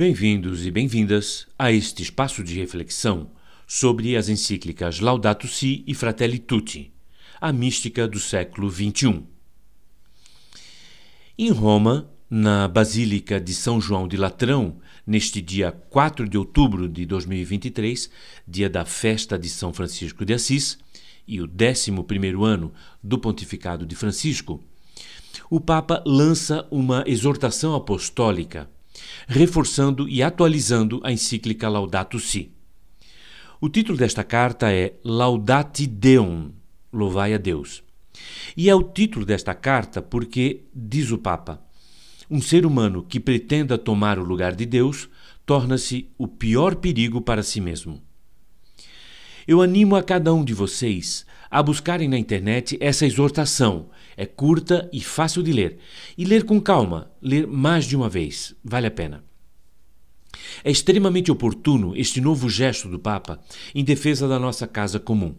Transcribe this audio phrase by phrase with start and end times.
[0.00, 3.32] Bem-vindos e bem-vindas a este espaço de reflexão
[3.66, 6.90] sobre as encíclicas Laudato Si e Fratelli Tutti,
[7.38, 9.22] a mística do século XXI.
[11.36, 17.04] Em Roma, na Basílica de São João de Latrão, neste dia 4 de outubro de
[17.04, 18.08] 2023,
[18.48, 20.78] dia da festa de São Francisco de Assis
[21.28, 22.72] e o 11º ano
[23.02, 24.64] do pontificado de Francisco,
[25.50, 28.66] o Papa lança uma exortação apostólica
[29.26, 32.52] reforçando e atualizando a encíclica Laudato Si.
[33.60, 36.50] O título desta carta é Laudate Deum,
[36.92, 37.82] Louvai a Deus.
[38.56, 41.62] E é o título desta carta porque, diz o Papa,
[42.30, 45.08] um ser humano que pretenda tomar o lugar de Deus
[45.44, 48.00] torna-se o pior perigo para si mesmo.
[49.50, 53.90] Eu animo a cada um de vocês a buscarem na internet essa exortação.
[54.16, 55.78] É curta e fácil de ler.
[56.16, 59.24] E ler com calma, ler mais de uma vez, vale a pena.
[60.62, 63.40] É extremamente oportuno este novo gesto do Papa
[63.74, 65.34] em defesa da nossa casa comum.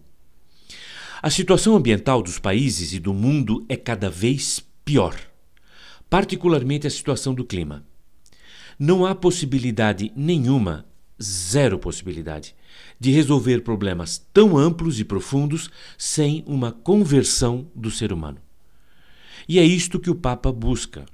[1.22, 5.18] A situação ambiental dos países e do mundo é cada vez pior,
[6.10, 7.86] particularmente a situação do clima.
[8.78, 10.86] Não há possibilidade nenhuma,
[11.24, 12.54] zero possibilidade,
[13.00, 18.38] de resolver problemas tão amplos e profundos sem uma conversão do ser humano.
[19.48, 21.06] E é isto que o Papa busca.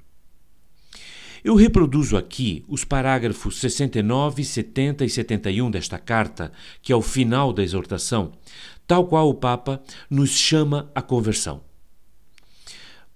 [1.42, 7.52] Eu reproduzo aqui os parágrafos 69, 70 e 71 desta carta, que é o final
[7.52, 8.32] da exortação,
[8.86, 11.62] tal qual o Papa nos chama à conversão.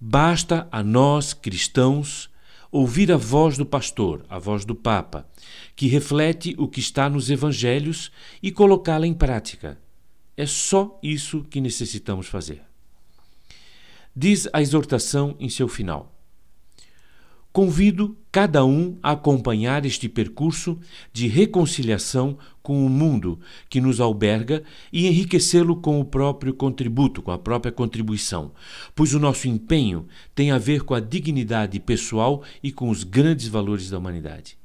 [0.00, 2.30] Basta a nós, cristãos,
[2.72, 5.28] ouvir a voz do pastor, a voz do Papa,
[5.76, 8.10] que reflete o que está nos evangelhos
[8.42, 9.78] e colocá-la em prática.
[10.34, 12.62] É só isso que necessitamos fazer.
[14.16, 16.11] Diz a exortação em seu final.
[17.52, 20.80] Convido cada um a acompanhar este percurso
[21.12, 27.30] de reconciliação com o mundo que nos alberga e enriquecê-lo com o próprio contributo, com
[27.30, 28.52] a própria contribuição,
[28.94, 33.48] pois o nosso empenho tem a ver com a dignidade pessoal e com os grandes
[33.48, 34.56] valores da humanidade.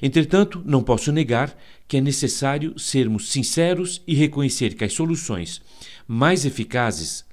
[0.00, 1.56] Entretanto, não posso negar
[1.88, 5.60] que é necessário sermos sinceros e reconhecer que as soluções
[6.06, 7.24] mais eficazes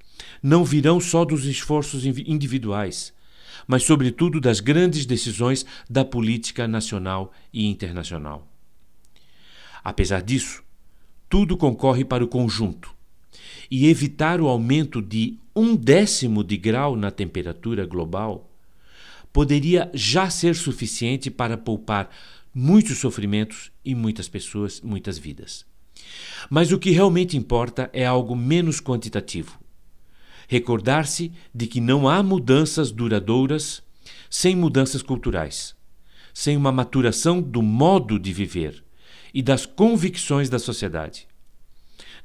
[0.41, 3.13] não virão só dos esforços individuais
[3.69, 8.47] mas, sobretudo, das grandes decisões da política nacional e internacional.
[9.83, 10.63] Apesar disso,
[11.29, 12.91] tudo concorre para o conjunto,
[13.69, 18.49] e evitar o aumento de um décimo de grau na temperatura global
[19.31, 22.09] poderia já ser suficiente para poupar
[22.51, 25.63] muitos sofrimentos e muitas pessoas, muitas vidas.
[26.49, 29.59] Mas o que realmente importa é algo menos quantitativo
[30.49, 33.83] recordar-se de que não há mudanças duradouras
[34.27, 35.75] sem mudanças culturais,
[36.33, 38.83] sem uma maturação do modo de viver
[39.31, 41.27] e das convicções da sociedade.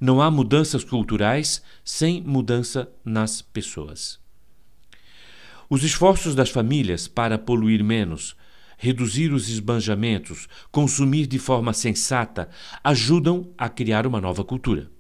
[0.01, 4.19] Não há mudanças culturais sem mudança nas pessoas.
[5.69, 8.35] Os esforços das famílias para poluir menos,
[8.79, 12.49] reduzir os esbanjamentos, consumir de forma sensata,
[12.83, 14.94] ajudam a criar uma nova cultura.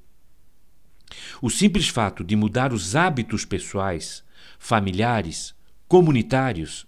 [1.40, 4.24] O simples fato de mudar os hábitos pessoais,
[4.58, 5.54] familiares,
[5.88, 6.86] comunitários,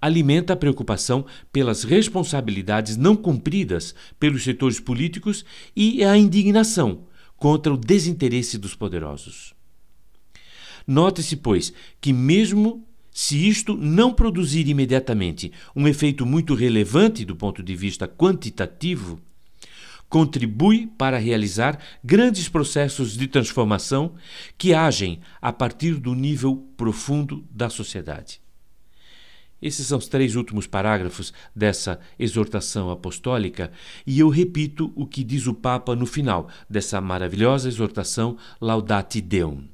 [0.00, 5.44] alimenta a preocupação pelas responsabilidades não cumpridas pelos setores políticos
[5.74, 7.06] e a indignação
[7.36, 9.54] contra o desinteresse dos poderosos.
[10.86, 17.62] Note-se, pois, que mesmo se isto não produzir imediatamente um efeito muito relevante do ponto
[17.62, 19.20] de vista quantitativo,
[20.08, 24.14] contribui para realizar grandes processos de transformação
[24.56, 28.40] que agem a partir do nível profundo da sociedade.
[29.60, 33.72] Esses são os três últimos parágrafos dessa exortação apostólica,
[34.06, 39.64] e eu repito o que diz o Papa no final dessa maravilhosa exortação Laudate Deum.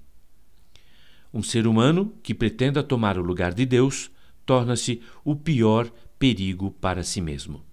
[1.34, 4.10] Um ser humano que pretenda tomar o lugar de Deus
[4.46, 7.69] torna-se o pior perigo para si mesmo.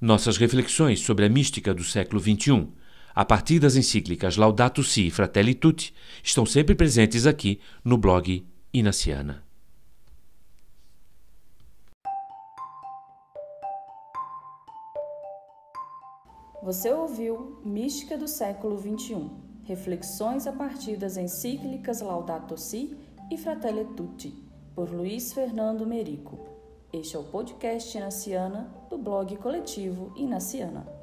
[0.00, 2.68] Nossas reflexões sobre a mística do século XXI,
[3.14, 5.92] a partir das encíclicas Laudato Si e Fratelli Tutti,
[6.24, 9.44] estão sempre presentes aqui no blog Inaciana.
[16.62, 19.30] Você ouviu Mística do século XXI,
[19.64, 22.96] reflexões a partir das encíclicas Laudato Si
[23.30, 24.34] e Fratelli Tutti,
[24.74, 26.59] por Luiz Fernando Merico.
[26.92, 30.99] Este é o podcast Inaciana do blog coletivo Inaciana.